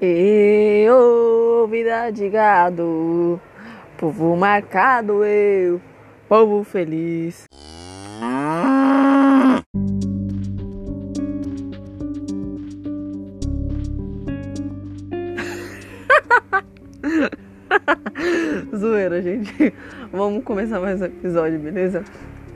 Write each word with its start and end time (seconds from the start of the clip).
Eu, 0.00 1.68
vida 1.70 2.10
de 2.10 2.28
gado, 2.28 3.40
povo 3.96 4.36
marcado, 4.36 5.24
eu, 5.24 5.80
povo 6.28 6.64
feliz. 6.64 7.44
Zoeira, 18.76 19.22
gente. 19.22 19.72
Vamos 20.12 20.42
começar 20.42 20.80
mais 20.80 21.00
um 21.00 21.04
episódio, 21.04 21.60
beleza? 21.60 22.02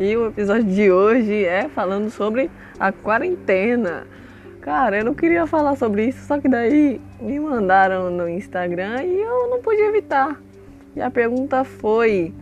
E 0.00 0.16
o 0.16 0.26
episódio 0.26 0.64
de 0.64 0.90
hoje 0.90 1.44
é 1.44 1.68
falando 1.68 2.10
sobre 2.10 2.50
a 2.80 2.90
quarentena. 2.90 4.08
Cara, 4.60 4.98
eu 4.98 5.04
não 5.04 5.14
queria 5.14 5.46
falar 5.46 5.76
sobre 5.76 6.06
isso, 6.06 6.26
só 6.26 6.38
que 6.38 6.48
daí 6.48 7.00
me 7.20 7.38
mandaram 7.38 8.10
no 8.10 8.28
Instagram 8.28 9.02
e 9.04 9.20
eu 9.20 9.48
não 9.48 9.60
pude 9.60 9.80
evitar. 9.80 10.40
E 10.96 11.00
a 11.00 11.10
pergunta 11.10 11.64
foi: 11.64 12.34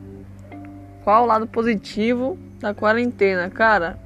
qual 1.04 1.24
o 1.24 1.26
lado 1.26 1.46
positivo 1.46 2.38
da 2.58 2.72
quarentena? 2.72 3.50
Cara, 3.50 3.98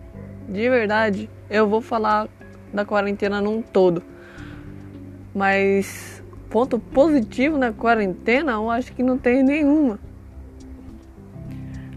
de 0.49 0.69
verdade, 0.69 1.31
eu 1.49 1.69
vou 1.69 1.81
falar 1.81 2.29
da 2.73 2.85
quarentena 2.85 3.41
num 3.41 3.63
todo. 3.63 4.03
Mas 5.35 6.23
ponto 6.51 6.79
positivo 6.79 7.57
na 7.57 7.73
quarentena, 7.73 8.53
eu 8.53 8.69
acho 8.69 8.93
que 8.93 9.03
não 9.03 9.17
tem 9.17 9.43
nenhuma. 9.43 9.99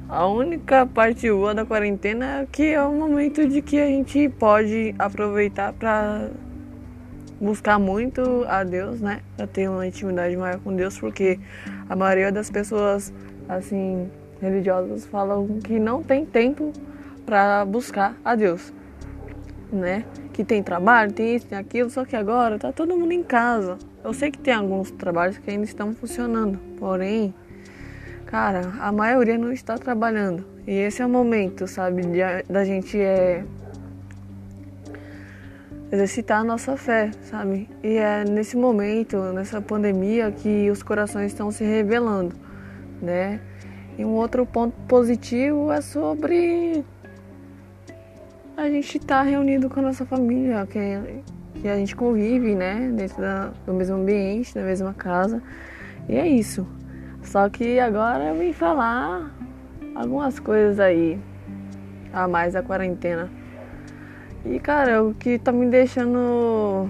A 0.10 0.28
única 0.28 0.86
parte 0.86 1.30
boa 1.32 1.56
da 1.56 1.66
quarentena 1.66 2.42
é 2.42 2.48
que 2.52 2.74
é 2.74 2.84
o 2.84 2.94
momento 2.94 3.48
de 3.48 3.62
que 3.62 3.80
a 3.80 3.88
gente 3.88 4.30
pode 4.30 4.94
aproveitar 5.00 5.74
para 5.74 6.30
buscar 7.40 7.80
muito 7.80 8.46
a 8.48 8.64
Deus, 8.64 9.02
né? 9.02 9.22
Ter 9.54 9.70
uma 9.70 9.88
intimidade 9.88 10.36
maior 10.36 10.60
com 10.60 10.76
Deus, 10.76 11.00
porque 11.00 11.40
a 11.90 11.96
maioria 11.96 12.32
das 12.32 12.50
pessoas, 12.50 13.14
assim, 13.48 14.10
religiosas 14.42 15.06
falam 15.06 15.60
que 15.64 15.80
não 15.80 16.04
tem 16.04 16.26
tempo 16.26 16.72
para 17.26 17.66
buscar 17.66 18.16
a 18.24 18.36
Deus, 18.36 18.74
né? 19.72 20.06
Que 20.34 20.44
tem 20.44 20.62
trabalho, 20.62 21.12
tem 21.14 21.36
isso, 21.36 21.48
tem 21.48 21.58
aquilo, 21.58 21.90
só 21.90 22.06
que 22.06 22.16
agora 22.16 22.60
tá 22.60 22.72
todo 22.72 22.96
mundo 22.96 23.14
em 23.14 23.24
casa. 23.24 23.78
Eu 24.04 24.14
sei 24.14 24.30
que 24.30 24.38
tem 24.38 24.54
alguns 24.54 24.92
trabalhos 24.92 25.38
que 25.38 25.50
ainda 25.50 25.64
estão 25.64 25.94
funcionando, 25.96 26.60
porém 26.78 27.34
Cara, 28.34 28.74
a 28.80 28.92
maioria 28.92 29.38
não 29.38 29.52
está 29.52 29.78
trabalhando. 29.78 30.44
E 30.66 30.72
esse 30.72 31.04
é 31.04 31.06
o 31.06 31.10
momento, 31.10 31.68
sabe, 31.68 32.02
de, 32.02 32.18
da 32.50 32.66
gente 32.66 33.00
é, 33.00 33.46
exercitar 35.92 36.42
a 36.42 36.44
nossa 36.44 36.76
fé, 36.76 37.12
sabe? 37.22 37.70
E 37.84 37.96
é 37.96 38.26
nesse 38.26 38.58
momento, 38.58 39.18
nessa 39.34 39.62
pandemia, 39.62 40.32
que 40.32 40.68
os 40.72 40.82
corações 40.82 41.28
estão 41.28 41.52
se 41.52 41.64
revelando, 41.64 42.36
né? 43.00 43.40
E 44.00 44.04
um 44.04 44.16
outro 44.16 44.48
ponto 44.48 44.76
positivo 44.88 45.72
é 45.72 45.80
sobre 45.80 46.84
a 48.58 48.68
gente 48.68 48.98
estar 48.98 49.18
tá 49.18 49.22
reunido 49.22 49.70
com 49.70 49.80
a 49.80 49.84
nossa 49.84 50.08
família, 50.08 50.66
que, 50.66 51.22
que 51.62 51.68
a 51.68 51.76
gente 51.76 51.96
convive, 51.96 52.56
né? 52.56 52.92
Dentro 52.96 53.22
da, 53.22 53.52
do 53.64 53.76
mesmo 53.76 53.98
ambiente, 53.98 54.56
da 54.56 54.64
mesma 54.64 54.92
casa. 54.92 55.40
E 56.10 56.16
é 56.16 56.28
isso. 56.28 56.66
Só 57.24 57.50
que 57.50 57.80
agora 57.80 58.26
eu 58.26 58.36
vim 58.36 58.54
falar 58.54 59.32
algumas 59.96 60.40
coisas 60.40 60.80
aí 60.80 61.20
a 62.12 62.28
mais 62.28 62.54
da 62.54 62.62
quarentena. 62.62 63.30
E 64.46 64.60
cara, 64.60 65.04
o 65.04 65.14
que 65.14 65.40
tá 65.40 65.52
me 65.52 65.66
deixando 65.66 66.90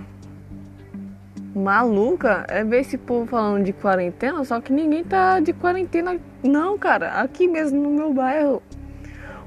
maluca 1.56 2.46
é 2.50 2.64
ver 2.64 2.82
esse 2.82 2.98
povo 2.98 3.28
falando 3.28 3.64
de 3.64 3.72
quarentena, 3.72 4.44
só 4.44 4.60
que 4.60 4.74
ninguém 4.74 5.04
tá 5.04 5.40
de 5.40 5.54
quarentena 5.54 6.20
não, 6.44 6.78
cara. 6.78 7.22
Aqui 7.22 7.48
mesmo 7.48 7.82
no 7.82 7.90
meu 7.92 8.14
bairro, 8.14 8.62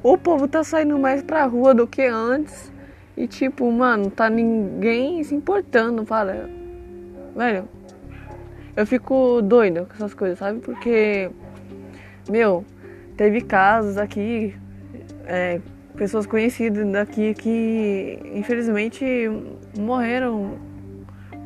o 0.02 0.16
povo 0.16 0.46
tá 0.46 0.62
saindo 0.62 0.98
mais 0.98 1.22
pra 1.22 1.44
rua 1.44 1.74
do 1.74 1.86
que 1.86 2.02
antes. 2.02 2.72
E 3.16 3.26
tipo, 3.26 3.70
mano, 3.72 4.10
tá 4.10 4.30
ninguém 4.30 5.22
se 5.24 5.34
importando, 5.34 6.04
fala. 6.04 6.48
Velho, 7.34 7.68
eu 8.76 8.86
fico 8.86 9.40
doida 9.42 9.86
com 9.86 9.94
essas 9.94 10.12
coisas, 10.12 10.38
sabe? 10.38 10.60
Porque, 10.60 11.30
meu, 12.28 12.64
teve 13.16 13.40
casos 13.40 13.96
aqui, 13.96 14.54
é, 15.24 15.60
pessoas 15.96 16.26
conhecidas 16.26 16.86
daqui 16.92 17.32
que 17.32 18.18
infelizmente 18.34 19.04
morreram 19.78 20.58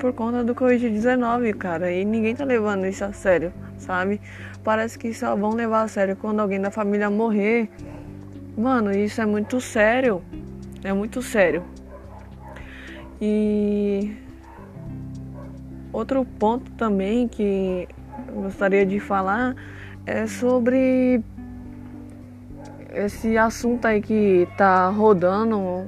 por 0.00 0.12
conta 0.12 0.42
do 0.42 0.54
Covid-19, 0.54 1.54
cara. 1.54 1.92
E 1.92 2.04
ninguém 2.04 2.34
tá 2.34 2.44
levando 2.44 2.86
isso 2.86 3.04
a 3.04 3.12
sério, 3.12 3.52
sabe? 3.78 4.20
Parece 4.64 4.98
que 4.98 5.14
só 5.14 5.36
vão 5.36 5.54
levar 5.54 5.82
a 5.82 5.88
sério 5.88 6.16
quando 6.16 6.40
alguém 6.40 6.60
da 6.60 6.70
família 6.70 7.08
morrer. 7.08 7.70
Mano, 8.56 8.90
isso 8.90 9.20
é 9.20 9.26
muito 9.26 9.60
sério. 9.60 10.22
É 10.82 10.92
muito 10.92 11.22
sério. 11.22 11.62
E 13.20 14.16
Outro 15.92 16.24
ponto 16.24 16.70
também 16.72 17.26
que 17.26 17.88
gostaria 18.32 18.86
de 18.86 19.00
falar 19.00 19.54
é 20.06 20.26
sobre 20.26 21.22
esse 22.92 23.36
assunto 23.36 23.86
aí 23.86 24.00
que 24.00 24.48
tá 24.56 24.88
rodando 24.88 25.86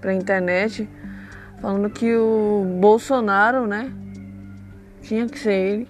pra 0.00 0.14
internet, 0.14 0.88
falando 1.60 1.90
que 1.90 2.14
o 2.16 2.64
Bolsonaro, 2.80 3.66
né? 3.66 3.92
Tinha 5.02 5.26
que 5.26 5.38
ser 5.38 5.52
ele, 5.52 5.88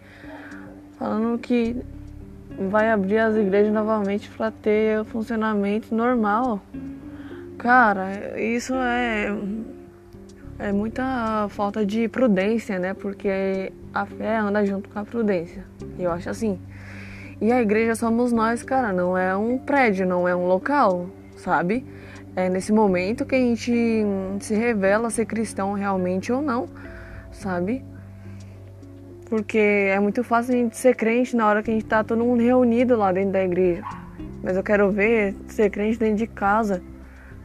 falando 0.99 1.39
que 1.39 1.77
vai 2.71 2.91
abrir 2.91 3.19
as 3.19 3.37
igrejas 3.37 3.73
novamente 3.73 4.29
para 4.31 4.51
ter 4.51 5.05
funcionamento 5.07 5.95
normal. 5.95 6.61
Cara, 7.59 8.39
isso 8.41 8.75
é 8.75 9.29
é 10.59 10.73
muita 10.73 11.49
falta 11.51 11.85
de 11.85 12.09
prudência, 12.09 12.79
né? 12.79 12.95
Porque 12.95 13.73
a 13.93 14.07
fé 14.07 14.37
anda 14.37 14.65
junto 14.65 14.89
com 14.89 14.99
a 14.99 15.05
prudência. 15.05 15.65
Eu 15.99 16.11
acho 16.11 16.31
assim. 16.31 16.59
E 17.41 17.53
a 17.53 17.61
igreja 17.61 17.95
somos 17.95 18.33
nós, 18.33 18.63
cara, 18.63 18.93
não 18.93 19.17
é 19.17 19.37
um 19.37 19.59
prédio, 19.59 20.07
não 20.07 20.27
é 20.27 20.35
um 20.35 20.47
local, 20.47 21.07
sabe? 21.37 21.85
É 22.35 22.49
nesse 22.49 22.73
momento 22.73 23.27
que 23.27 23.35
a 23.35 23.39
gente 23.39 24.05
se 24.41 24.55
revela 24.55 25.11
ser 25.11 25.27
cristão 25.27 25.75
realmente 25.75 26.33
ou 26.33 26.41
não, 26.41 26.67
sabe? 27.31 27.85
Porque 29.29 29.59
é 29.59 29.99
muito 30.01 30.23
fácil 30.25 30.55
a 30.55 30.57
gente 30.57 30.77
ser 30.77 30.95
crente 30.95 31.37
na 31.37 31.47
hora 31.47 31.63
que 31.63 31.71
a 31.71 31.75
gente 31.75 31.85
tá 31.85 32.03
todo 32.03 32.25
mundo 32.25 32.43
reunido 32.43 32.97
lá 32.97 33.13
dentro 33.13 33.33
da 33.33 33.45
igreja. 33.45 33.83
Mas 34.43 34.57
eu 34.57 34.63
quero 34.63 34.91
ver 34.91 35.35
ser 35.49 35.69
crente 35.69 35.99
dentro 35.99 36.17
de 36.17 36.27
casa, 36.27 36.83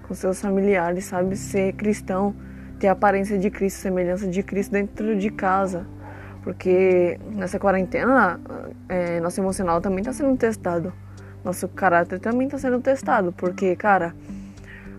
com 0.07 0.13
seus 0.13 0.39
familiares, 0.39 1.05
sabe? 1.05 1.35
Ser 1.35 1.73
cristão 1.73 2.33
ter 2.81 2.87
a 2.87 2.93
aparência 2.93 3.37
de 3.37 3.51
Cristo, 3.51 3.77
semelhança 3.77 4.27
de 4.27 4.41
Cristo 4.41 4.71
dentro 4.71 5.15
de 5.15 5.29
casa. 5.29 5.85
Porque 6.43 7.19
nessa 7.35 7.59
quarentena, 7.59 8.39
é, 8.89 9.19
nosso 9.19 9.39
emocional 9.39 9.79
também 9.79 9.99
está 9.99 10.11
sendo 10.11 10.35
testado. 10.35 10.91
Nosso 11.45 11.67
caráter 11.67 12.19
também 12.19 12.47
está 12.47 12.57
sendo 12.57 12.81
testado. 12.81 13.31
Porque, 13.31 13.75
cara, 13.75 14.15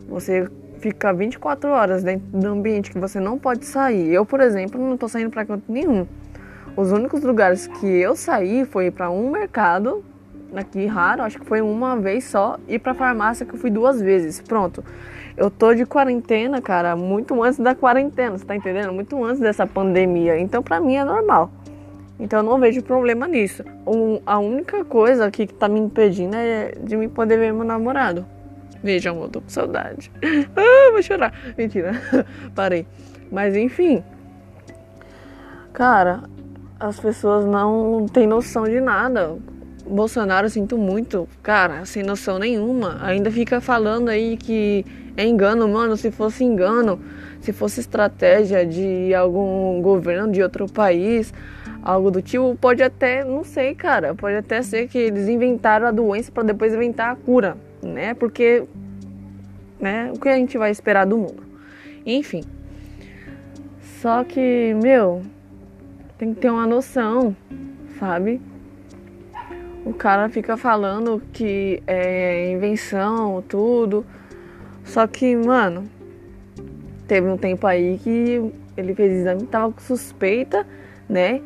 você 0.09 0.48
fica 0.78 1.12
24 1.12 1.71
horas 1.71 2.04
dentro 2.04 2.26
do 2.28 2.47
ambiente 2.47 2.92
que 2.92 2.98
você 3.00 3.19
não 3.19 3.37
pode 3.37 3.66
sair. 3.66 4.12
Eu, 4.12 4.25
por 4.25 4.41
exemplo, 4.41 4.81
não 4.81 4.94
estou 4.94 5.09
saindo 5.09 5.31
para 5.31 5.44
canto 5.44 5.65
nenhum. 5.71 6.06
Os 6.76 6.92
únicos 6.92 7.22
lugares 7.25 7.66
que 7.66 7.87
eu 7.87 8.15
saí 8.15 8.65
foi 8.65 8.92
para 8.92 9.10
um 9.10 9.28
mercado, 9.28 10.04
aqui 10.54 10.87
raro, 10.87 11.22
acho 11.22 11.41
que 11.41 11.47
foi 11.47 11.60
uma 11.60 11.97
vez 11.97 12.25
só, 12.25 12.59
e 12.69 12.78
para 12.78 12.94
farmácia 12.94 13.44
que 13.44 13.54
eu 13.54 13.59
fui 13.59 13.71
duas 13.71 14.00
vezes. 14.00 14.41
Pronto. 14.41 14.84
Eu 15.37 15.50
tô 15.50 15.75
de 15.75 15.87
quarentena, 15.87 16.60
cara, 16.60 16.94
muito 16.94 17.43
antes 17.43 17.59
da 17.59 17.75
quarentena, 17.75 18.37
você 18.37 18.44
tá 18.44 18.54
entendendo? 18.54 18.93
Muito 18.93 19.22
antes 19.25 19.41
dessa 19.41 19.66
pandemia. 19.66 20.38
Então, 20.38 20.62
pra 20.62 20.81
mim 20.81 20.97
é 20.97 21.04
normal. 21.04 21.51
Então, 22.21 22.41
eu 22.41 22.42
não 22.42 22.59
vejo 22.59 22.83
problema 22.83 23.27
nisso. 23.27 23.65
Um, 23.86 24.21
a 24.27 24.39
única 24.39 24.84
coisa 24.84 25.27
aqui 25.27 25.47
que 25.47 25.54
tá 25.54 25.68
me 25.68 25.80
impedindo 25.80 26.36
é 26.36 26.74
de 26.80 26.97
me 26.97 27.09
poder 27.09 27.39
ver 27.39 27.53
meu 27.53 27.65
namorado. 27.65 28.27
Veja, 28.83 29.10
amor, 29.10 29.28
tô 29.28 29.41
com 29.41 29.48
saudade. 29.48 30.10
ah, 30.56 30.91
vou 30.92 31.03
chorar. 31.03 31.33
Mentira, 31.56 31.92
parei. 32.54 32.86
Mas, 33.30 33.56
enfim. 33.56 34.04
Cara, 35.72 36.24
as 36.78 37.01
pessoas 37.01 37.47
não 37.47 38.06
têm 38.12 38.27
noção 38.27 38.65
de 38.65 38.80
nada. 38.80 39.39
Bolsonaro, 39.86 40.48
sinto 40.48 40.78
muito, 40.78 41.28
cara, 41.42 41.84
sem 41.84 42.02
noção 42.02 42.38
nenhuma. 42.38 42.98
Ainda 43.02 43.30
fica 43.30 43.60
falando 43.60 44.08
aí 44.08 44.36
que 44.36 44.84
é 45.16 45.26
engano, 45.26 45.68
mano. 45.68 45.96
Se 45.96 46.10
fosse 46.10 46.44
engano, 46.44 47.00
se 47.40 47.52
fosse 47.52 47.80
estratégia 47.80 48.64
de 48.64 49.14
algum 49.14 49.80
governo 49.82 50.30
de 50.30 50.42
outro 50.42 50.66
país, 50.70 51.32
algo 51.82 52.10
do 52.10 52.22
tipo, 52.22 52.56
pode 52.60 52.82
até, 52.82 53.24
não 53.24 53.44
sei, 53.44 53.74
cara, 53.74 54.14
pode 54.14 54.36
até 54.36 54.62
ser 54.62 54.88
que 54.88 54.98
eles 54.98 55.28
inventaram 55.28 55.86
a 55.86 55.90
doença 55.90 56.30
para 56.30 56.44
depois 56.44 56.72
inventar 56.72 57.12
a 57.12 57.16
cura, 57.16 57.56
né? 57.82 58.14
Porque, 58.14 58.64
né? 59.80 60.12
O 60.14 60.18
que 60.18 60.28
a 60.28 60.36
gente 60.36 60.56
vai 60.56 60.70
esperar 60.70 61.04
do 61.04 61.18
mundo? 61.18 61.42
Enfim. 62.06 62.44
Só 64.00 64.24
que, 64.24 64.74
meu, 64.82 65.22
tem 66.18 66.32
que 66.32 66.40
ter 66.40 66.50
uma 66.50 66.66
noção, 66.66 67.36
sabe? 67.98 68.40
O 69.84 69.92
cara 69.92 70.28
fica 70.28 70.56
falando 70.56 71.20
que 71.32 71.82
é 71.86 72.50
invenção, 72.52 73.42
tudo. 73.48 74.06
Só 74.84 75.06
que, 75.06 75.34
mano, 75.34 75.88
teve 77.06 77.28
um 77.28 77.36
tempo 77.36 77.66
aí 77.66 77.98
que 77.98 78.52
ele 78.76 78.94
fez 78.94 79.12
exame, 79.12 79.46
tava 79.46 79.72
com 79.72 79.80
suspeita, 79.80 80.66
né? 81.08 81.40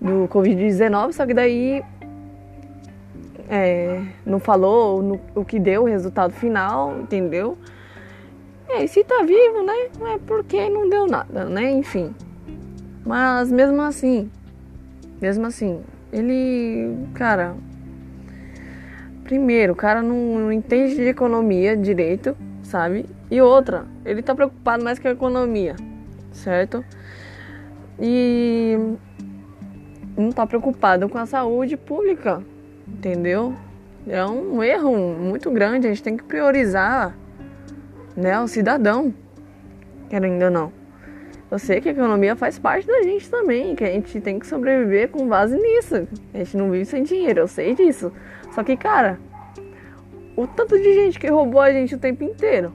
Do 0.00 0.28
Covid-19, 0.28 1.12
só 1.12 1.26
que 1.26 1.34
daí 1.34 1.82
é, 3.48 4.02
não 4.24 4.38
falou 4.38 5.02
no, 5.02 5.20
o 5.34 5.44
que 5.44 5.58
deu 5.58 5.82
o 5.82 5.86
resultado 5.86 6.32
final, 6.32 6.98
entendeu? 7.00 7.58
É, 8.68 8.84
e 8.84 8.88
se 8.88 9.04
tá 9.04 9.22
vivo, 9.22 9.62
né? 9.62 9.88
Não 9.98 10.06
é 10.06 10.18
porque 10.18 10.68
não 10.68 10.88
deu 10.88 11.06
nada, 11.06 11.44
né? 11.44 11.70
Enfim. 11.72 12.14
Mas 13.04 13.52
mesmo 13.52 13.82
assim, 13.82 14.30
mesmo 15.20 15.46
assim, 15.46 15.82
ele, 16.14 17.08
cara, 17.12 17.56
primeiro, 19.24 19.72
o 19.72 19.76
cara 19.76 20.00
não, 20.00 20.38
não 20.38 20.52
entende 20.52 20.94
de 20.94 21.08
economia 21.08 21.76
direito, 21.76 22.36
sabe? 22.62 23.06
E 23.28 23.40
outra, 23.40 23.84
ele 24.04 24.22
tá 24.22 24.32
preocupado 24.32 24.84
mais 24.84 25.00
com 25.00 25.08
a 25.08 25.10
economia, 25.10 25.74
certo? 26.30 26.84
E 27.98 28.78
não 30.16 30.30
tá 30.30 30.46
preocupado 30.46 31.08
com 31.08 31.18
a 31.18 31.26
saúde 31.26 31.76
pública, 31.76 32.40
entendeu? 32.86 33.52
É 34.06 34.24
um 34.24 34.62
erro 34.62 34.96
muito 34.96 35.50
grande, 35.50 35.88
a 35.88 35.90
gente 35.90 36.02
tem 36.02 36.16
que 36.16 36.22
priorizar 36.22 37.16
né, 38.16 38.38
o 38.38 38.46
cidadão, 38.46 39.12
querendo 40.08 40.44
ou 40.44 40.50
não. 40.50 40.83
Eu 41.54 41.58
sei 41.60 41.80
que 41.80 41.88
a 41.88 41.92
economia 41.92 42.34
faz 42.34 42.58
parte 42.58 42.84
da 42.84 43.00
gente 43.04 43.30
também, 43.30 43.76
que 43.76 43.84
a 43.84 43.92
gente 43.92 44.20
tem 44.20 44.40
que 44.40 44.46
sobreviver 44.48 45.08
com 45.08 45.28
base 45.28 45.56
nisso. 45.56 46.08
A 46.34 46.38
gente 46.38 46.56
não 46.56 46.68
vive 46.68 46.84
sem 46.84 47.04
dinheiro, 47.04 47.38
eu 47.38 47.46
sei 47.46 47.76
disso. 47.76 48.12
Só 48.50 48.64
que, 48.64 48.76
cara, 48.76 49.20
o 50.36 50.48
tanto 50.48 50.76
de 50.76 50.94
gente 50.94 51.16
que 51.16 51.28
roubou 51.28 51.60
a 51.60 51.70
gente 51.70 51.94
o 51.94 51.98
tempo 51.98 52.24
inteiro. 52.24 52.72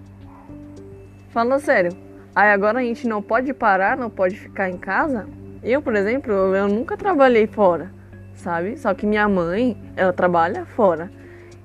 Fala 1.32 1.60
sério. 1.60 1.92
Aí 2.34 2.52
agora 2.52 2.80
a 2.80 2.82
gente 2.82 3.06
não 3.06 3.22
pode 3.22 3.54
parar, 3.54 3.98
não 3.98 4.10
pode 4.10 4.40
ficar 4.40 4.70
em 4.70 4.78
casa. 4.78 5.28
Eu, 5.62 5.82
por 5.82 5.94
exemplo, 5.94 6.32
eu 6.32 6.70
nunca 6.70 6.96
trabalhei 6.96 7.48
fora, 7.48 7.92
sabe? 8.34 8.78
Só 8.78 8.94
que 8.94 9.06
minha 9.06 9.28
mãe, 9.28 9.76
ela 9.98 10.14
trabalha 10.14 10.66
fora, 10.66 11.12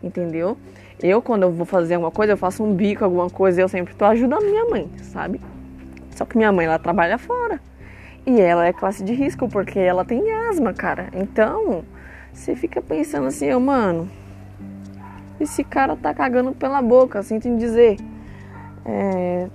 entendeu? 0.02 0.58
Eu, 1.00 1.22
quando 1.22 1.44
eu 1.44 1.52
vou 1.52 1.64
fazer 1.64 1.94
alguma 1.94 2.10
coisa, 2.10 2.32
eu 2.32 2.36
faço 2.36 2.64
um 2.64 2.74
bico, 2.74 3.04
alguma 3.04 3.30
coisa, 3.30 3.60
eu 3.60 3.68
sempre 3.68 3.94
tô 3.94 4.04
ajudando 4.04 4.42
minha 4.42 4.64
mãe, 4.64 4.90
sabe? 5.00 5.40
Só 6.14 6.24
que 6.24 6.36
minha 6.36 6.52
mãe, 6.52 6.66
ela 6.66 6.78
trabalha 6.78 7.18
fora. 7.18 7.60
E 8.26 8.40
ela 8.40 8.66
é 8.66 8.72
classe 8.72 9.04
de 9.04 9.12
risco 9.12 9.48
porque 9.48 9.78
ela 9.78 10.04
tem 10.04 10.32
asma, 10.48 10.72
cara. 10.72 11.08
Então, 11.12 11.84
você 12.32 12.56
fica 12.56 12.80
pensando 12.80 13.26
assim, 13.26 13.52
oh, 13.52 13.60
mano, 13.60 14.08
esse 15.38 15.62
cara 15.62 15.96
tá 15.96 16.14
cagando 16.14 16.52
pela 16.52 16.80
boca, 16.80 17.22
sinto 17.22 17.48
em 17.48 17.56
dizer. 17.56 17.96
É, 18.84 19.48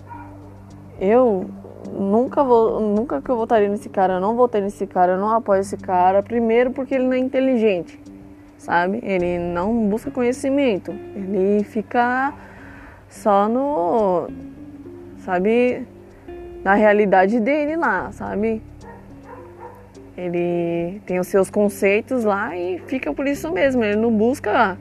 eu 1.00 1.50
nunca 1.92 2.44
vou, 2.44 2.80
nunca 2.80 3.22
que 3.22 3.30
eu 3.30 3.38
votaria 3.38 3.70
nesse 3.70 3.90
cara, 3.90 4.14
eu 4.16 4.20
não 4.20 4.36
votei 4.36 4.62
nesse 4.62 4.86
cara, 4.86 5.14
eu 5.14 5.18
não 5.18 5.30
apoio 5.30 5.62
esse 5.62 5.78
cara. 5.78 6.22
Primeiro 6.22 6.72
porque 6.72 6.94
ele 6.94 7.06
não 7.06 7.14
é 7.14 7.18
inteligente, 7.18 8.00
sabe? 8.58 9.00
Ele 9.02 9.40
não 9.40 9.88
busca 9.88 10.12
conhecimento, 10.12 10.92
ele 11.16 11.64
fica 11.64 12.34
só 13.08 13.48
no, 13.50 14.28
sabe, 15.20 15.88
na 16.64 16.74
realidade 16.74 17.40
dele 17.40 17.76
lá, 17.76 18.12
sabe? 18.12 18.62
Ele 20.18 21.02
tem 21.06 21.20
os 21.20 21.28
seus 21.28 21.50
conceitos 21.50 22.26
lá 22.26 22.56
e 22.58 22.80
fica 22.88 23.14
por 23.14 23.26
isso 23.28 23.52
mesmo, 23.52 23.84
ele 23.84 23.96
não 23.96 24.12
busca 24.12 24.78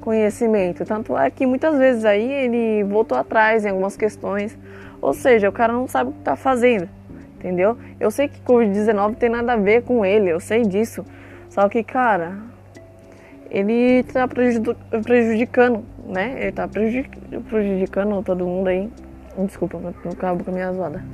conhecimento. 0.00 0.84
Tanto 0.86 1.16
é 1.16 1.30
que 1.30 1.46
muitas 1.46 1.76
vezes 1.76 2.04
aí 2.04 2.32
ele 2.32 2.84
voltou 2.84 3.18
atrás 3.18 3.66
em 3.66 3.68
algumas 3.68 3.96
questões. 3.96 4.56
Ou 5.00 5.12
seja, 5.12 5.48
o 5.48 5.52
cara 5.52 5.72
não 5.72 5.86
sabe 5.86 6.10
o 6.10 6.12
que 6.14 6.20
está 6.20 6.34
fazendo, 6.36 6.88
entendeu? 7.36 7.76
Eu 8.00 8.10
sei 8.10 8.28
que 8.28 8.40
Covid-19 8.40 9.16
tem 9.16 9.28
nada 9.28 9.52
a 9.52 9.56
ver 9.56 9.82
com 9.82 10.04
ele, 10.04 10.30
eu 10.30 10.40
sei 10.40 10.62
disso. 10.62 11.04
Só 11.50 11.68
que, 11.68 11.84
cara, 11.84 12.38
ele 13.50 14.00
está 14.00 14.26
prejudicando, 14.26 15.84
né? 16.06 16.34
Ele 16.38 16.48
está 16.48 16.66
prejudicando 16.66 18.22
todo 18.22 18.46
mundo 18.46 18.68
aí. 18.68 18.90
Desculpa, 19.46 19.78
não 19.78 20.12
acabo 20.12 20.42
com 20.42 20.50
a 20.50 20.54
minha 20.54 20.72
zoada. 20.72 21.04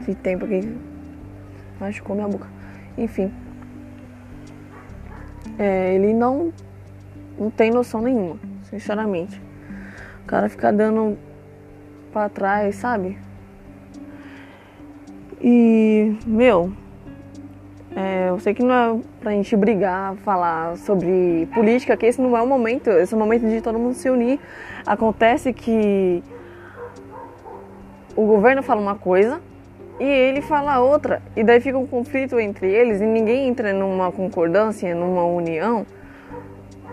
Esse 0.00 0.14
tempo 0.14 0.44
aqui 0.44 0.60
machucou 1.80 2.14
minha 2.14 2.28
boca. 2.28 2.46
Enfim. 2.96 3.32
É, 5.58 5.94
ele 5.94 6.14
não, 6.14 6.52
não 7.38 7.50
tem 7.50 7.70
noção 7.70 8.00
nenhuma, 8.00 8.38
sinceramente. 8.62 9.40
O 10.22 10.26
cara 10.26 10.48
fica 10.48 10.72
dando 10.72 11.18
pra 12.12 12.28
trás, 12.28 12.76
sabe? 12.76 13.18
E, 15.40 16.16
meu, 16.26 16.72
é, 17.94 18.28
eu 18.28 18.38
sei 18.38 18.54
que 18.54 18.62
não 18.62 18.74
é 18.74 19.00
pra 19.20 19.32
gente 19.32 19.56
brigar, 19.56 20.14
falar 20.16 20.76
sobre 20.76 21.48
política, 21.52 21.96
que 21.96 22.06
esse 22.06 22.20
não 22.20 22.36
é 22.36 22.42
o 22.42 22.46
momento, 22.46 22.88
esse 22.90 23.12
é 23.12 23.16
o 23.16 23.20
momento 23.20 23.48
de 23.48 23.60
todo 23.60 23.78
mundo 23.78 23.94
se 23.94 24.08
unir. 24.08 24.38
Acontece 24.86 25.52
que 25.52 26.22
o 28.14 28.24
governo 28.24 28.62
fala 28.62 28.80
uma 28.80 28.94
coisa 28.94 29.40
e 29.98 30.04
ele 30.04 30.40
fala 30.40 30.80
outra, 30.80 31.20
e 31.36 31.42
daí 31.44 31.60
fica 31.60 31.76
um 31.76 31.86
conflito 31.86 32.38
entre 32.38 32.70
eles 32.70 33.00
e 33.00 33.04
ninguém 33.04 33.48
entra 33.48 33.72
numa 33.72 34.10
concordância, 34.10 34.94
numa 34.94 35.24
união 35.24 35.84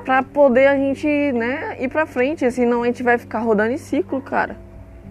para 0.03 0.23
poder 0.23 0.67
a 0.67 0.75
gente, 0.75 1.05
né, 1.33 1.75
ir 1.79 1.89
para 1.89 2.05
frente, 2.05 2.49
senão 2.49 2.83
a 2.83 2.85
gente 2.85 3.03
vai 3.03 3.17
ficar 3.17 3.39
rodando 3.39 3.73
em 3.73 3.77
ciclo, 3.77 4.21
cara. 4.21 4.55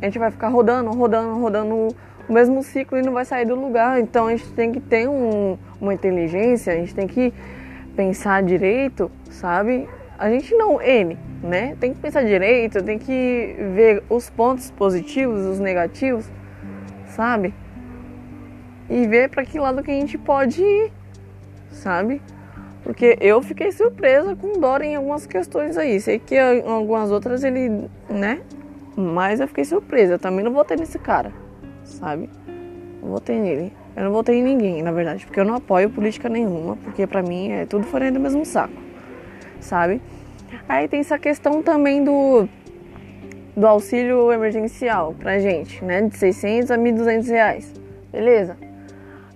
A 0.00 0.06
gente 0.06 0.18
vai 0.18 0.30
ficar 0.30 0.48
rodando, 0.48 0.90
rodando, 0.90 1.38
rodando 1.38 1.88
o 2.28 2.32
mesmo 2.32 2.62
ciclo 2.62 2.98
e 2.98 3.02
não 3.02 3.12
vai 3.12 3.24
sair 3.24 3.46
do 3.46 3.54
lugar. 3.54 4.00
Então 4.00 4.26
a 4.26 4.30
gente 4.30 4.50
tem 4.52 4.72
que 4.72 4.80
ter 4.80 5.08
um, 5.08 5.56
uma 5.80 5.94
inteligência, 5.94 6.72
a 6.72 6.76
gente 6.76 6.94
tem 6.94 7.06
que 7.06 7.32
pensar 7.94 8.42
direito, 8.42 9.10
sabe? 9.30 9.88
A 10.18 10.30
gente 10.30 10.54
não, 10.54 10.80
ele, 10.80 11.18
né? 11.42 11.76
Tem 11.78 11.92
que 11.92 12.00
pensar 12.00 12.24
direito, 12.24 12.82
tem 12.82 12.98
que 12.98 13.56
ver 13.74 14.02
os 14.08 14.30
pontos 14.30 14.70
positivos, 14.70 15.44
os 15.44 15.58
negativos, 15.58 16.28
sabe? 17.06 17.54
E 18.88 19.06
ver 19.06 19.30
para 19.30 19.44
que 19.44 19.58
lado 19.58 19.82
que 19.82 19.90
a 19.90 19.94
gente 19.94 20.16
pode 20.16 20.62
ir, 20.62 20.92
sabe? 21.70 22.22
Porque 22.82 23.18
eu 23.20 23.42
fiquei 23.42 23.72
surpresa 23.72 24.36
com 24.36 24.56
o 24.56 24.60
Dora 24.60 24.84
em 24.84 24.94
algumas 24.94 25.26
questões 25.26 25.76
aí. 25.76 26.00
Sei 26.00 26.20
que 26.20 26.36
em 26.36 26.68
algumas 26.68 27.10
outras 27.10 27.42
ele, 27.42 27.90
né? 28.08 28.40
Mas 28.96 29.40
eu 29.40 29.48
fiquei 29.48 29.64
surpresa. 29.64 30.14
Eu 30.14 30.18
também 30.20 30.44
não 30.44 30.52
votei 30.52 30.76
nesse 30.76 30.96
cara 30.96 31.32
sabe? 31.86 32.28
Não 33.02 33.10
votei 33.10 33.40
nele. 33.40 33.72
Eu 33.96 34.04
não 34.04 34.12
votei 34.12 34.38
em 34.38 34.42
ninguém, 34.42 34.82
na 34.82 34.92
verdade, 34.92 35.24
porque 35.24 35.40
eu 35.40 35.44
não 35.44 35.54
apoio 35.54 35.88
política 35.88 36.28
nenhuma, 36.28 36.76
porque 36.76 37.06
pra 37.06 37.22
mim 37.22 37.50
é 37.50 37.64
tudo 37.64 37.86
fora 37.86 38.12
do 38.12 38.20
mesmo 38.20 38.44
saco, 38.44 38.74
sabe? 39.58 40.02
Aí 40.68 40.86
tem 40.86 41.00
essa 41.00 41.18
questão 41.18 41.62
também 41.62 42.04
do, 42.04 42.46
do 43.56 43.66
auxílio 43.66 44.30
emergencial 44.30 45.14
pra 45.18 45.38
gente, 45.38 45.82
né? 45.82 46.02
De 46.02 46.16
600 46.16 46.70
a 46.70 46.76
1.200 46.76 47.26
reais, 47.28 47.72
beleza? 48.12 48.56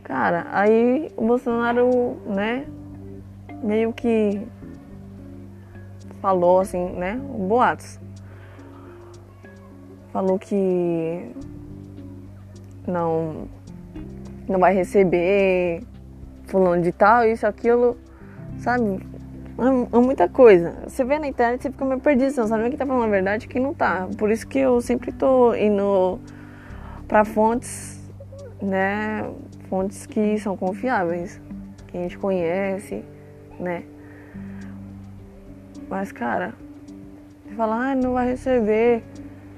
Cara, 0.03 0.47
aí 0.53 1.11
o 1.17 1.25
Bolsonaro, 1.25 2.19
né, 2.27 2.67
meio 3.63 3.93
que 3.93 4.47
falou 6.21 6.61
assim, 6.61 6.91
né, 6.91 7.15
boatos. 7.15 7.99
Falou 10.13 10.39
que 10.39 11.33
não 12.91 13.49
não 14.51 14.59
vai 14.59 14.75
receber 14.75 15.83
fulano 16.47 16.83
de 16.83 16.91
tal, 16.91 17.25
isso, 17.25 17.47
aquilo, 17.47 17.97
sabe? 18.59 19.01
É, 19.59 19.97
é 19.97 20.01
muita 20.01 20.29
coisa. 20.29 20.75
Você 20.87 21.05
vê 21.05 21.19
na 21.19 21.29
internet, 21.29 21.63
você 21.63 21.71
fica 21.71 21.85
meio 21.85 22.01
perdido, 22.01 22.33
você 22.33 22.41
não 22.41 22.49
sabe 22.49 22.69
quem 22.69 22.77
tá 22.77 22.85
falando 22.85 23.05
a 23.05 23.09
verdade 23.09 23.47
e 23.47 23.49
quem 23.49 23.63
não 23.63 23.73
tá. 23.73 24.09
Por 24.19 24.31
isso 24.31 24.47
que 24.47 24.59
eu 24.59 24.81
sempre 24.81 25.13
tô 25.13 25.55
indo 25.55 26.19
para 27.07 27.25
fontes, 27.25 28.01
né? 28.61 29.31
Fontes 29.69 30.05
que 30.05 30.37
são 30.41 30.57
confiáveis, 30.57 31.41
que 31.87 31.97
a 31.97 32.03
gente 32.03 32.19
conhece, 32.19 33.05
né? 33.59 33.85
Mas, 35.89 36.11
cara, 36.11 36.55
você 37.45 37.55
fala, 37.55 37.91
ah, 37.91 37.95
não 37.95 38.15
vai 38.15 38.29
receber, 38.29 39.05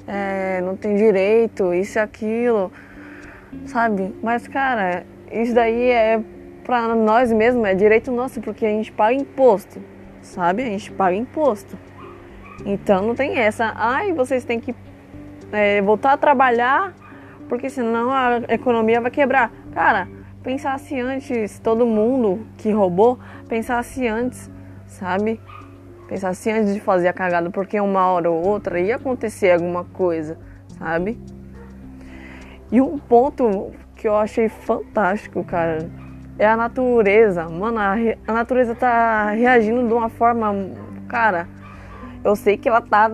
é, 0.07 0.61
não 0.61 0.77
tem 0.77 0.97
direito, 0.97 1.73
isso 1.73 1.99
e 1.99 2.01
aquilo 2.01 2.71
sabe? 3.67 4.15
Mas, 4.23 4.47
cara, 4.49 5.05
isso 5.31 5.55
daí 5.55 5.91
é 5.91 6.23
pra 6.65 6.95
nós 6.95 7.33
mesmos, 7.33 7.65
é 7.65 7.75
direito 7.75 8.11
nosso, 8.11 8.41
porque 8.41 8.65
a 8.65 8.71
gente 8.71 8.93
paga 8.93 9.15
imposto, 9.15 9.83
sabe? 10.21 10.63
A 10.63 10.67
gente 10.67 10.91
paga 10.93 11.17
imposto. 11.17 11.79
Então 12.65 13.07
não 13.07 13.15
tem 13.15 13.39
essa, 13.39 13.73
ai, 13.75 14.13
vocês 14.13 14.45
têm 14.45 14.61
que 14.61 14.75
é, 15.51 15.83
voltar 15.83 16.13
a 16.13 16.17
trabalhar 16.17 16.95
porque 17.53 17.69
senão 17.69 18.11
a 18.11 18.41
economia 18.49 18.99
vai 18.99 19.11
quebrar. 19.11 19.53
Cara, 19.73 20.09
pensasse 20.43 20.99
antes, 20.99 21.59
todo 21.59 21.85
mundo 21.85 22.47
que 22.57 22.71
roubou, 22.71 23.19
pensasse 23.47 24.09
antes, 24.09 24.51
sabe? 24.87 25.39
Pensasse 26.09 26.51
antes 26.51 26.73
de 26.73 26.81
fazer 26.81 27.09
a 27.09 27.13
cagada, 27.13 27.51
porque 27.51 27.79
uma 27.79 28.07
hora 28.07 28.31
ou 28.31 28.43
outra 28.43 28.81
ia 28.81 28.97
acontecer 28.97 29.51
alguma 29.51 29.85
coisa, 29.85 30.39
sabe? 30.79 31.21
E 32.73 32.81
um 32.81 32.97
ponto 32.97 33.71
que 33.95 34.09
eu 34.09 34.17
achei 34.17 34.49
fantástico, 34.49 35.45
cara, 35.45 35.91
é 36.39 36.47
a 36.47 36.57
natureza. 36.57 37.47
Mano, 37.47 37.79
a, 37.79 37.95
a 38.27 38.33
natureza 38.33 38.75
tá 38.75 39.31
reagindo 39.31 39.87
de 39.87 39.93
uma 39.93 40.09
forma, 40.09 40.71
cara. 41.07 41.47
Eu 42.25 42.35
sei 42.35 42.57
que 42.57 42.69
ela 42.69 42.81
tá 42.81 43.11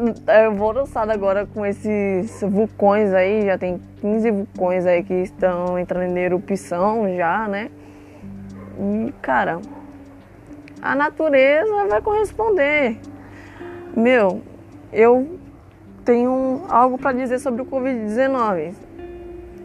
alvoroçada 0.47 1.13
agora 1.13 1.45
com 1.45 1.67
esses 1.67 2.41
vulcões 2.43 3.13
aí, 3.13 3.47
já 3.47 3.59
tem 3.59 3.81
15 4.01 4.31
vulcões 4.31 4.87
aí 4.87 5.03
que 5.03 5.15
estão 5.15 5.77
entrando 5.77 6.17
em 6.17 6.21
erupção 6.21 7.17
já, 7.17 7.49
né? 7.49 7.69
E, 8.79 9.13
cara, 9.21 9.61
a 10.81 10.95
natureza 10.95 11.87
vai 11.89 12.01
corresponder. 12.01 12.97
Meu, 13.97 14.41
eu 14.93 15.39
tenho 16.05 16.63
algo 16.69 16.97
para 16.97 17.13
dizer 17.13 17.41
sobre 17.41 17.63
o 17.63 17.67
Covid-19, 17.67 18.75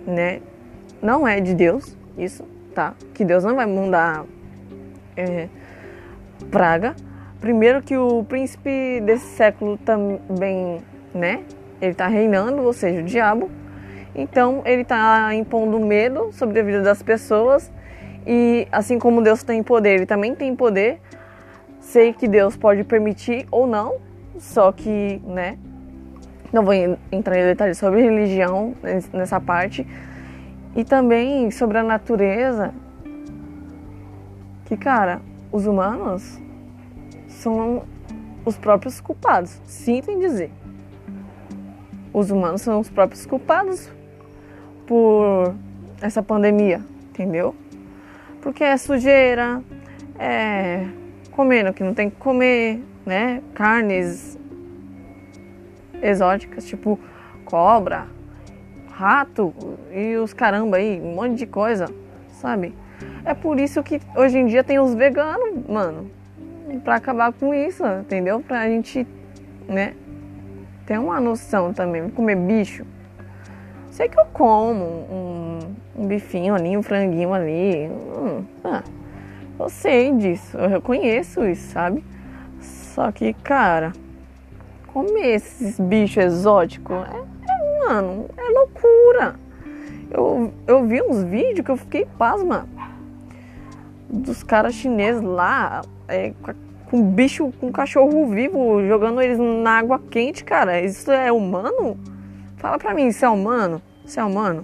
né? 0.06 0.42
Não 1.02 1.28
é 1.28 1.40
de 1.40 1.54
Deus, 1.54 1.98
isso, 2.18 2.44
tá? 2.74 2.94
Que 3.14 3.26
Deus 3.26 3.44
não 3.44 3.56
vai 3.56 3.66
mandar 3.66 4.26
é, 5.18 5.48
praga. 6.50 6.96
Primeiro 7.40 7.82
que 7.82 7.98
o 7.98 8.24
príncipe 8.24 9.02
desse 9.02 9.26
século 9.36 9.78
também, 9.78 10.82
né? 11.14 11.44
Ele 11.82 11.94
tá 11.94 12.08
reinando, 12.08 12.62
ou 12.62 12.72
seja, 12.72 13.02
o 13.02 13.04
diabo. 13.04 13.50
Então 14.16 14.62
ele 14.66 14.86
tá 14.86 15.34
impondo 15.34 15.80
medo 15.80 16.32
sobre 16.32 16.60
a 16.60 16.64
vida 16.64 16.82
das 16.82 17.02
pessoas. 17.04 17.72
E 18.26 18.68
assim 18.72 18.98
como 18.98 19.22
Deus 19.22 19.44
tem 19.44 19.62
poder, 19.62 19.96
ele 19.96 20.06
também 20.06 20.34
tem 20.34 20.56
poder. 20.56 21.02
Sei 21.82 22.14
que 22.14 22.28
Deus 22.28 22.56
pode 22.56 22.84
permitir 22.86 23.46
ou 23.52 23.68
não, 23.68 23.98
só 24.40 24.72
que, 24.72 25.22
né? 25.26 25.58
Não 26.54 26.64
vou 26.64 26.74
entrar 27.12 27.40
em 27.40 27.44
detalhes 27.44 27.80
sobre 27.80 28.04
religião 28.04 28.76
nessa 29.12 29.42
parte. 29.42 29.88
E 30.76 30.84
também 30.84 31.50
sobre 31.50 31.80
a 31.80 31.84
natureza, 31.84 32.72
que, 34.66 34.78
cara, 34.78 35.20
os 35.52 35.66
humanos 35.66 36.40
são 37.28 37.84
os 38.46 38.56
próprios 38.56 39.02
culpados. 39.02 39.60
Sinto 39.66 40.12
em 40.12 40.20
dizer. 40.20 40.52
Os 42.14 42.30
humanos 42.30 42.62
são 42.62 42.80
os 42.80 42.90
próprios 42.90 43.26
culpados 43.26 43.92
por 44.86 45.56
essa 46.02 46.22
pandemia, 46.22 46.82
entendeu? 47.10 47.56
Porque 48.42 48.64
é 48.64 48.78
sujeira, 48.78 49.64
é 50.20 50.86
comendo 51.32 51.74
que 51.74 51.84
não 51.84 51.96
tem 51.96 52.12
que 52.12 52.16
comer, 52.18 52.84
né? 53.04 53.42
Carnes 53.56 54.38
exóticas, 56.04 56.66
tipo 56.66 57.00
cobra, 57.46 58.08
rato 58.92 59.54
e 59.92 60.16
os 60.18 60.34
caramba 60.34 60.78
aí, 60.78 61.02
um 61.02 61.16
monte 61.16 61.36
de 61.36 61.46
coisa, 61.48 61.88
sabe? 62.30 62.76
É 63.26 63.34
por 63.34 63.60
isso 63.60 63.82
que 63.82 64.00
hoje 64.16 64.38
em 64.38 64.46
dia 64.46 64.64
tem 64.64 64.80
os 64.80 64.94
veganos, 64.94 65.66
mano. 65.68 66.12
Pra 66.84 66.96
acabar 66.96 67.32
com 67.32 67.54
isso, 67.54 67.84
entendeu? 67.86 68.42
Pra 68.42 68.68
gente, 68.68 69.08
né? 69.68 69.94
Ter 70.86 71.00
uma 71.00 71.20
noção 71.20 71.72
também. 71.72 72.10
Comer 72.10 72.36
bicho. 72.36 72.86
Sei 73.92 74.10
que 74.10 74.20
eu 74.20 74.26
como 74.34 74.84
um, 74.84 75.60
um 75.96 76.08
bifinho 76.08 76.56
ali, 76.56 76.76
um 76.76 76.82
franguinho 76.82 77.32
ali. 77.32 77.88
Hum, 77.88 78.44
ah, 78.64 78.84
eu 79.60 79.70
sei 79.70 80.12
disso, 80.14 80.58
eu 80.58 80.68
reconheço 80.68 81.46
isso, 81.46 81.72
sabe? 81.72 82.04
Só 82.60 83.12
que, 83.12 83.34
cara, 83.34 83.94
comer 84.94 85.36
esses 85.36 85.80
bichos 85.80 86.24
exóticos 86.24 86.96
é, 86.96 87.52
é 87.52 87.88
mano, 87.88 88.30
é 88.38 88.50
loucura. 88.52 89.36
Eu, 90.12 90.54
eu 90.68 90.86
vi 90.86 91.02
uns 91.02 91.24
vídeos 91.24 91.66
que 91.66 91.72
eu 91.72 91.78
fiquei 91.78 92.06
pasma 92.18 92.68
dos 94.08 94.44
caras 94.44 94.76
chineses 94.76 95.24
lá, 95.24 95.82
é, 96.08 96.34
com 96.86 97.02
bicho, 97.02 97.52
com 97.60 97.72
cachorro 97.72 98.28
vivo, 98.28 98.86
jogando 98.88 99.20
eles 99.20 99.40
na 99.40 99.80
água 99.80 100.00
quente, 100.00 100.44
cara. 100.44 100.80
Isso 100.80 101.12
é 101.12 101.32
humano? 101.32 101.98
Fala 102.58 102.78
pra 102.78 102.94
mim, 102.94 103.08
isso 103.08 103.26
é 103.26 103.30
humano? 103.30 103.82
Isso 104.06 104.20
é 104.20 104.24
humano? 104.24 104.64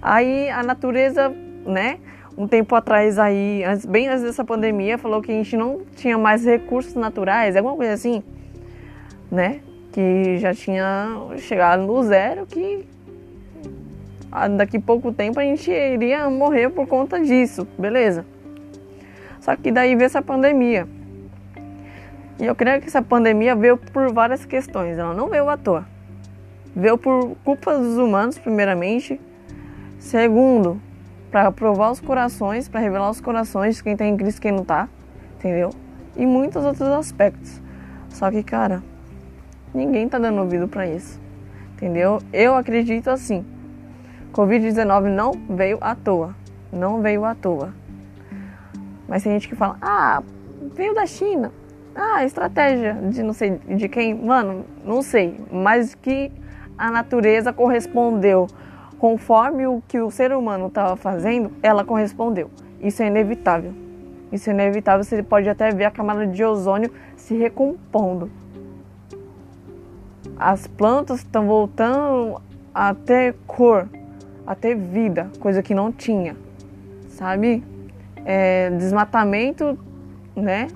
Aí 0.00 0.48
a 0.48 0.62
natureza, 0.62 1.30
né? 1.66 1.98
Um 2.38 2.48
tempo 2.48 2.74
atrás 2.74 3.18
aí, 3.18 3.62
bem 3.88 4.08
antes 4.08 4.22
dessa 4.22 4.44
pandemia, 4.44 4.96
falou 4.96 5.20
que 5.20 5.30
a 5.30 5.34
gente 5.34 5.56
não 5.56 5.82
tinha 5.94 6.16
mais 6.16 6.44
recursos 6.44 6.94
naturais, 6.94 7.56
alguma 7.56 7.76
coisa 7.76 7.92
assim, 7.92 8.22
né? 9.30 9.60
Que 9.92 10.38
já 10.38 10.54
tinha 10.54 11.08
chegado 11.38 11.82
no 11.82 12.02
zero, 12.02 12.46
que 12.46 12.86
daqui 14.56 14.78
pouco 14.78 15.12
tempo 15.12 15.40
a 15.40 15.42
gente 15.42 15.70
iria 15.70 16.28
morrer 16.28 16.68
por 16.70 16.86
conta 16.86 17.20
disso, 17.20 17.66
beleza? 17.78 18.24
Só 19.40 19.56
que 19.56 19.70
daí 19.70 19.94
veio 19.94 20.06
essa 20.06 20.20
pandemia. 20.20 20.86
E 22.38 22.44
eu 22.44 22.54
creio 22.54 22.80
que 22.80 22.88
essa 22.88 23.00
pandemia 23.00 23.54
veio 23.54 23.78
por 23.78 24.12
várias 24.12 24.44
questões, 24.44 24.98
ela 24.98 25.14
não 25.14 25.28
veio 25.28 25.48
à 25.48 25.56
toa. 25.56 25.86
Veio 26.74 26.98
por 26.98 27.34
culpa 27.42 27.78
dos 27.78 27.96
humanos, 27.96 28.36
primeiramente. 28.36 29.18
Segundo, 29.98 30.78
para 31.30 31.50
provar 31.50 31.90
os 31.90 32.00
corações, 32.00 32.68
para 32.68 32.80
revelar 32.80 33.10
os 33.10 33.20
corações 33.20 33.76
de 33.76 33.82
quem 33.82 33.96
tem 33.96 34.12
tá 34.12 34.18
Cristo 34.18 34.38
e 34.38 34.40
quem 34.42 34.52
não 34.52 34.64
tá, 34.64 34.88
entendeu? 35.38 35.70
E 36.14 36.26
muitos 36.26 36.64
outros 36.64 36.88
aspectos. 36.88 37.62
Só 38.10 38.30
que, 38.30 38.42
cara, 38.42 38.82
ninguém 39.74 40.08
tá 40.08 40.18
dando 40.18 40.40
ouvido 40.40 40.68
para 40.68 40.86
isso, 40.86 41.20
entendeu? 41.74 42.18
Eu 42.32 42.54
acredito 42.54 43.08
assim 43.08 43.44
Covid-19 44.36 45.08
não 45.08 45.32
veio 45.48 45.78
à 45.80 45.94
toa. 45.94 46.34
Não 46.70 47.00
veio 47.00 47.24
à 47.24 47.34
toa. 47.34 47.72
Mas 49.08 49.22
tem 49.22 49.32
gente 49.32 49.48
que 49.48 49.56
fala, 49.56 49.78
ah, 49.80 50.22
veio 50.74 50.94
da 50.94 51.06
China. 51.06 51.50
Ah, 51.94 52.22
estratégia 52.22 52.92
de 52.92 53.22
não 53.22 53.32
sei 53.32 53.58
de 53.66 53.88
quem. 53.88 54.14
Mano, 54.14 54.66
não 54.84 55.00
sei. 55.00 55.40
Mas 55.50 55.94
que 55.94 56.30
a 56.76 56.90
natureza 56.90 57.50
correspondeu 57.50 58.46
conforme 58.98 59.66
o 59.66 59.82
que 59.88 60.00
o 60.00 60.10
ser 60.10 60.34
humano 60.34 60.66
estava 60.66 60.96
fazendo, 60.96 61.50
ela 61.62 61.82
correspondeu. 61.82 62.50
Isso 62.78 63.02
é 63.02 63.06
inevitável. 63.06 63.72
Isso 64.30 64.50
é 64.50 64.52
inevitável. 64.52 65.02
Você 65.02 65.22
pode 65.22 65.48
até 65.48 65.70
ver 65.70 65.86
a 65.86 65.90
camada 65.90 66.26
de 66.26 66.44
ozônio 66.44 66.92
se 67.16 67.34
recompondo. 67.34 68.30
As 70.36 70.66
plantas 70.66 71.18
estão 71.18 71.46
voltando 71.46 72.40
a 72.74 72.94
ter 72.94 73.34
cor, 73.46 73.88
a 74.46 74.54
ter 74.54 74.76
vida, 74.76 75.30
coisa 75.40 75.62
que 75.62 75.74
não 75.74 75.90
tinha, 75.90 76.36
sabe? 77.08 77.64
É, 78.24 78.70
desmatamento, 78.70 79.78
né? 80.34 80.68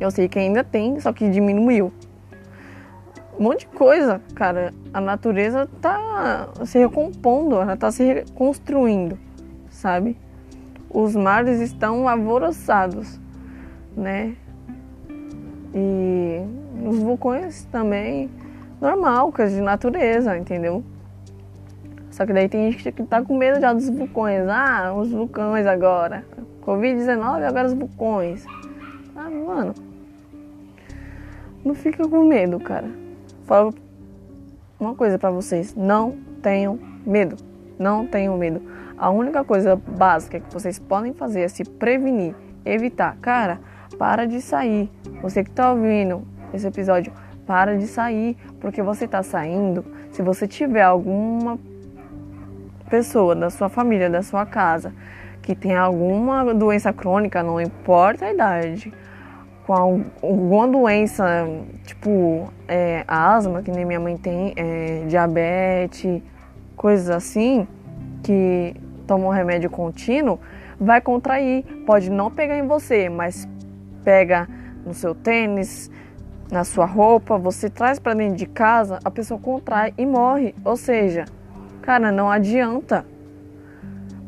Eu 0.00 0.10
sei 0.10 0.28
que 0.28 0.38
ainda 0.38 0.64
tem, 0.64 0.98
só 1.00 1.12
que 1.12 1.28
diminuiu. 1.28 1.92
Um 3.38 3.44
monte 3.44 3.60
de 3.60 3.66
coisa, 3.66 4.20
cara. 4.34 4.72
A 4.92 5.00
natureza 5.00 5.68
tá 5.82 6.48
se 6.64 6.78
recompondo, 6.78 7.56
ela 7.56 7.76
tá 7.76 7.92
se 7.92 8.02
reconstruindo, 8.02 9.18
sabe? 9.68 10.16
Os 10.88 11.14
mares 11.14 11.60
estão 11.60 12.08
alvoroçados, 12.08 13.20
né? 13.94 14.34
E 15.74 16.40
os 16.86 16.98
vulcões 17.00 17.64
também, 17.64 18.30
normal, 18.80 19.32
coisa 19.32 19.54
de 19.54 19.60
natureza, 19.60 20.36
entendeu? 20.36 20.84
Só 22.10 22.24
que 22.24 22.32
daí 22.32 22.48
tem 22.48 22.72
gente 22.72 22.92
que 22.92 23.02
tá 23.02 23.22
com 23.22 23.36
medo 23.36 23.60
já 23.60 23.72
dos 23.72 23.88
vulcões. 23.90 24.48
Ah, 24.48 24.94
os 24.96 25.10
vulcões 25.10 25.66
agora. 25.66 26.24
Covid-19, 26.62 27.42
agora 27.44 27.66
os 27.66 27.74
vulcões. 27.74 28.44
Ah, 29.14 29.28
mano. 29.28 29.74
Não 31.64 31.74
fica 31.74 32.08
com 32.08 32.24
medo, 32.24 32.58
cara. 32.58 32.88
Falo 33.44 33.74
uma 34.80 34.94
coisa 34.94 35.18
para 35.18 35.30
vocês. 35.30 35.74
Não 35.74 36.16
tenham 36.40 36.78
medo. 37.04 37.36
Não 37.78 38.06
tenham 38.06 38.36
medo. 38.38 38.62
A 38.96 39.10
única 39.10 39.44
coisa 39.44 39.76
básica 39.76 40.40
que 40.40 40.52
vocês 40.52 40.78
podem 40.78 41.12
fazer 41.12 41.42
é 41.42 41.48
se 41.48 41.64
prevenir, 41.64 42.34
evitar. 42.64 43.16
Cara, 43.20 43.60
para 43.98 44.26
de 44.26 44.40
sair. 44.40 44.90
Você 45.20 45.44
que 45.44 45.50
tá 45.50 45.72
ouvindo 45.72 46.22
esse 46.54 46.66
episódio, 46.66 47.12
para 47.46 47.76
de 47.76 47.86
sair, 47.86 48.36
porque 48.60 48.82
você 48.82 49.06
tá 49.06 49.22
saindo. 49.22 49.84
Se 50.10 50.22
você 50.22 50.46
tiver 50.46 50.82
alguma 50.82 51.58
pessoa 52.90 53.34
da 53.34 53.50
sua 53.50 53.68
família, 53.68 54.10
da 54.10 54.22
sua 54.22 54.44
casa, 54.44 54.92
que 55.42 55.54
tem 55.54 55.76
alguma 55.76 56.52
doença 56.54 56.92
crônica, 56.92 57.42
não 57.42 57.60
importa 57.60 58.26
a 58.26 58.32
idade, 58.32 58.92
com 59.66 59.72
alguma 59.72 60.68
doença, 60.68 61.24
tipo 61.84 62.52
é, 62.68 63.04
asma, 63.06 63.62
que 63.62 63.70
nem 63.70 63.84
minha 63.84 64.00
mãe 64.00 64.16
tem, 64.16 64.52
é, 64.56 65.04
diabetes, 65.08 66.22
coisas 66.76 67.10
assim, 67.10 67.66
que 68.22 68.74
tomam 69.06 69.30
remédio 69.30 69.70
contínuo, 69.70 70.38
vai 70.80 71.00
contrair. 71.00 71.64
Pode 71.84 72.10
não 72.10 72.30
pegar 72.30 72.56
em 72.58 72.66
você, 72.66 73.08
mas 73.08 73.48
pega 74.04 74.48
no 74.84 74.94
seu 74.94 75.14
tênis, 75.14 75.90
na 76.50 76.64
sua 76.64 76.86
roupa, 76.86 77.36
você 77.36 77.68
traz 77.68 77.98
para 77.98 78.14
dentro 78.14 78.36
de 78.36 78.46
casa, 78.46 78.98
a 79.04 79.10
pessoa 79.10 79.38
contrai 79.38 79.92
e 79.98 80.06
morre. 80.06 80.54
Ou 80.64 80.76
seja, 80.76 81.24
cara, 81.82 82.12
não 82.12 82.30
adianta. 82.30 83.04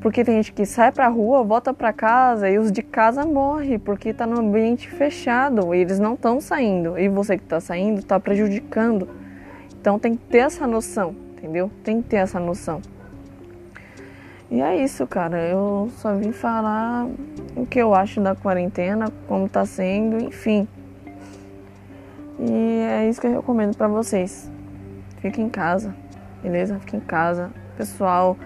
Porque 0.00 0.24
tem 0.24 0.36
gente 0.36 0.52
que 0.52 0.64
sai 0.64 0.92
pra 0.92 1.08
rua, 1.08 1.42
volta 1.42 1.74
pra 1.74 1.92
casa 1.92 2.48
e 2.48 2.56
os 2.56 2.70
de 2.70 2.82
casa 2.82 3.24
morrem 3.24 3.78
porque 3.80 4.14
tá 4.14 4.26
no 4.26 4.38
ambiente 4.38 4.88
fechado 4.88 5.74
e 5.74 5.78
eles 5.78 5.98
não 5.98 6.14
estão 6.14 6.40
saindo. 6.40 6.96
E 6.96 7.08
você 7.08 7.36
que 7.36 7.44
tá 7.44 7.58
saindo 7.58 8.02
tá 8.02 8.20
prejudicando. 8.20 9.08
Então 9.80 9.98
tem 9.98 10.14
que 10.14 10.24
ter 10.24 10.38
essa 10.38 10.66
noção, 10.66 11.14
entendeu? 11.36 11.70
Tem 11.82 12.00
que 12.00 12.08
ter 12.08 12.16
essa 12.16 12.38
noção. 12.38 12.80
E 14.50 14.60
é 14.62 14.82
isso, 14.82 15.06
cara. 15.06 15.38
Eu 15.40 15.90
só 15.96 16.14
vim 16.14 16.32
falar 16.32 17.06
o 17.56 17.66
que 17.66 17.78
eu 17.78 17.92
acho 17.92 18.20
da 18.20 18.34
quarentena, 18.34 19.06
como 19.26 19.48
tá 19.48 19.66
sendo, 19.66 20.22
enfim. 20.22 20.66
E 22.38 22.80
é 22.82 23.08
isso 23.08 23.20
que 23.20 23.26
eu 23.26 23.32
recomendo 23.32 23.76
para 23.76 23.88
vocês. 23.88 24.50
Fique 25.20 25.40
em 25.40 25.48
casa, 25.48 25.94
beleza? 26.42 26.78
Fique 26.78 26.96
em 26.96 27.00
casa. 27.00 27.50
Pessoal 27.76 28.36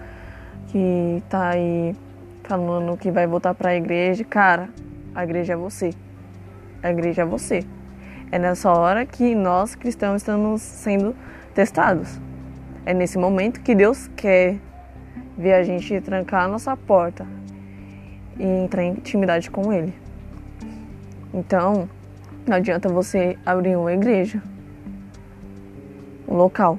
que 0.67 1.21
tá 1.29 1.49
aí 1.49 1.95
falando 2.43 2.97
que 2.97 3.11
vai 3.11 3.27
voltar 3.27 3.53
para 3.53 3.69
a 3.69 3.75
igreja, 3.75 4.23
cara, 4.23 4.69
a 5.13 5.23
igreja 5.23 5.53
é 5.53 5.55
você. 5.55 5.91
A 6.81 6.89
igreja 6.89 7.21
é 7.21 7.25
você. 7.25 7.63
É 8.31 8.39
nessa 8.39 8.71
hora 8.71 9.05
que 9.05 9.35
nós 9.35 9.75
cristãos 9.75 10.21
estamos 10.21 10.61
sendo 10.61 11.15
testados. 11.53 12.19
É 12.85 12.93
nesse 12.93 13.17
momento 13.17 13.61
que 13.61 13.75
Deus 13.75 14.09
quer 14.15 14.57
ver 15.37 15.53
a 15.53 15.63
gente 15.63 16.01
trancar 16.01 16.45
a 16.45 16.47
nossa 16.47 16.75
porta 16.75 17.25
e 18.37 18.43
entrar 18.43 18.83
em 18.83 18.91
intimidade 18.91 19.51
com 19.51 19.71
Ele. 19.71 19.93
Então, 21.33 21.87
não 22.45 22.57
adianta 22.57 22.89
você 22.89 23.37
abrir 23.45 23.75
uma 23.75 23.93
igreja, 23.93 24.41
um 26.27 26.35
local, 26.35 26.77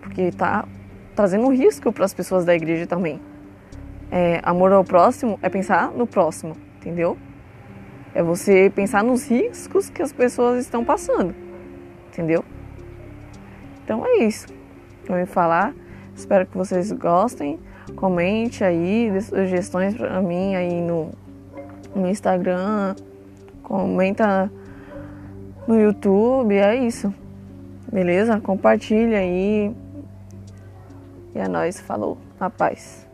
porque 0.00 0.22
está 0.22 0.66
trazendo 1.16 1.48
risco 1.48 1.92
para 1.92 2.04
as 2.04 2.14
pessoas 2.14 2.44
da 2.44 2.54
igreja 2.54 2.86
também. 2.86 3.20
É, 4.10 4.40
amor 4.42 4.72
ao 4.72 4.84
próximo 4.84 5.38
é 5.42 5.48
pensar 5.48 5.90
no 5.90 6.06
próximo, 6.06 6.56
entendeu? 6.76 7.16
É 8.14 8.22
você 8.22 8.72
pensar 8.74 9.02
nos 9.02 9.28
riscos 9.28 9.90
que 9.90 10.00
as 10.00 10.12
pessoas 10.12 10.60
estão 10.60 10.84
passando, 10.84 11.34
entendeu? 12.08 12.44
Então 13.84 14.06
é 14.06 14.18
isso. 14.18 14.46
Eu 15.08 15.16
vim 15.16 15.26
falar. 15.26 15.74
Espero 16.14 16.46
que 16.46 16.56
vocês 16.56 16.92
gostem. 16.92 17.58
Comente 17.96 18.62
aí, 18.62 19.10
dê 19.10 19.20
sugestões 19.20 19.94
para 19.94 20.20
mim 20.20 20.54
aí 20.54 20.80
no, 20.80 21.10
no 21.94 22.06
Instagram. 22.06 22.94
Comenta 23.62 24.50
no 25.68 25.78
YouTube, 25.78 26.56
é 26.56 26.74
isso. 26.74 27.12
Beleza? 27.92 28.40
Compartilha 28.40 29.18
aí. 29.18 29.70
E 31.34 31.38
é 31.38 31.44
a 31.44 31.48
nós 31.48 31.78
falou. 31.78 32.16
rapaz. 32.40 33.06